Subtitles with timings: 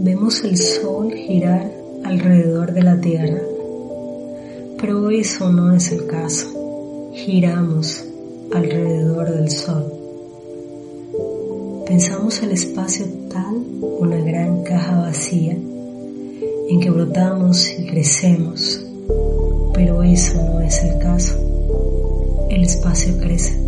[0.00, 1.72] Vemos el sol girar
[2.04, 3.42] alrededor de la Tierra,
[4.80, 6.46] pero eso no es el caso.
[7.14, 8.04] Giramos
[8.54, 9.92] alrededor del sol.
[11.84, 15.56] Pensamos el espacio tal una gran caja vacía
[16.68, 18.80] en que brotamos y crecemos,
[19.74, 21.34] pero eso no es el caso.
[22.50, 23.58] El espacio crece.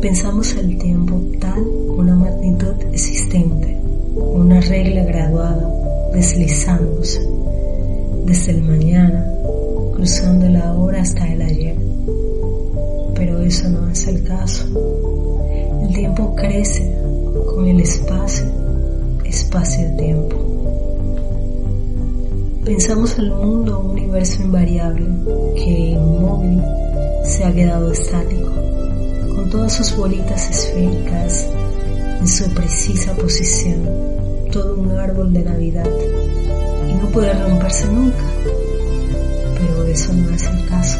[0.00, 1.60] Pensamos el tiempo tal
[1.96, 2.73] una magnitud
[6.14, 7.20] deslizándose
[8.24, 9.26] desde el mañana,
[9.94, 11.76] cruzando la hora hasta el ayer.
[13.14, 14.64] Pero eso no es el caso.
[15.82, 16.90] El tiempo crece
[17.46, 18.46] con el espacio,
[19.24, 20.36] espacio-tiempo.
[22.64, 25.06] Pensamos el mundo un universo invariable
[25.54, 26.62] que inmóvil
[27.24, 28.50] se ha quedado estático
[29.34, 31.46] con todas sus bolitas esféricas
[32.20, 33.86] en su precisa posición,
[34.54, 35.90] todo un árbol de Navidad,
[36.88, 38.22] y no puede romperse nunca.
[39.58, 40.98] Pero eso no es el caso.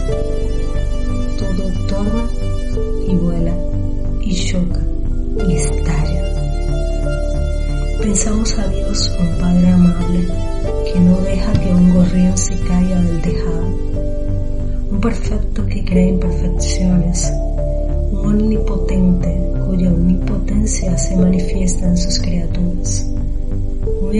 [1.38, 2.24] Todo torna
[3.06, 3.54] y vuela
[4.22, 4.80] y choca
[5.48, 6.24] y estalla.
[8.02, 10.28] Pensamos a Dios un Padre amable
[10.92, 13.68] que no deja que un gorrión se caiga del tejado,
[14.90, 17.32] un perfecto que cree imperfecciones,
[18.12, 22.93] omnipotente cuya omnipotencia se manifiesta en sus criaturas,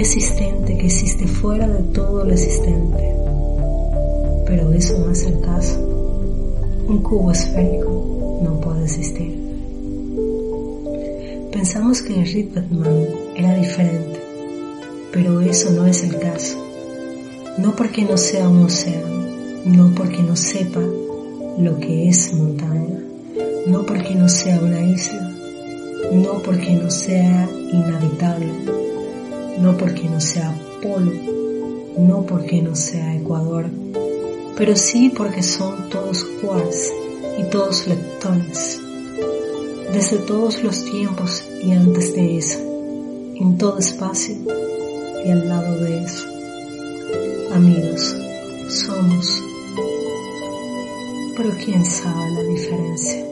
[0.00, 3.14] existente que existe fuera de todo lo existente.
[4.47, 5.78] Pero eso no es el caso.
[6.89, 9.45] Un cubo esférico no puede existir.
[11.53, 14.20] Pensamos que el Ritbatman era diferente,
[15.12, 16.58] pero eso no es el caso.
[17.58, 19.25] No porque no sea un océano,
[19.64, 20.81] no porque no sepa
[21.58, 22.98] lo que es montaña,
[23.67, 25.31] no porque no sea una isla,
[26.12, 28.51] no porque no sea inhabitable,
[29.58, 31.12] no porque no sea polo,
[31.98, 33.66] no porque no sea Ecuador,
[34.56, 36.92] pero sí porque son todos quarks
[37.39, 38.80] y todos leptones,
[39.92, 42.58] desde todos los tiempos y antes de eso,
[43.36, 44.36] en todo espacio
[45.24, 46.29] y al lado de eso.
[47.52, 48.17] Amigos,
[48.68, 49.42] somos,
[51.36, 53.23] pero quién sabe la diferencia.